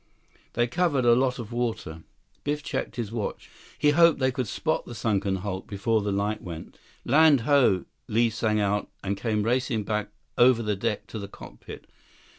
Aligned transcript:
They 0.53 0.65
covered 0.65 1.05
a 1.05 1.13
lot 1.13 1.37
of 1.37 1.51
water. 1.51 2.01
Biff 2.43 2.63
checked 2.63 2.95
his 2.95 3.11
watch. 3.11 3.51
He 3.77 3.91
hoped 3.91 4.17
they 4.17 4.31
could 4.31 4.47
spot 4.47 4.83
the 4.87 4.95
sunken 4.95 5.35
hulk 5.35 5.67
before 5.67 6.01
the 6.01 6.11
light 6.11 6.41
went. 6.41 6.75
136 7.03 7.05
"Land 7.11 7.39
ho!" 7.41 7.85
Li 8.07 8.31
sang 8.31 8.59
out 8.59 8.89
and 9.03 9.15
came 9.15 9.43
racing 9.43 9.83
back 9.83 10.09
over 10.39 10.63
the 10.63 10.75
deck 10.75 11.05
to 11.05 11.19
the 11.19 11.27
cockpit. 11.27 11.85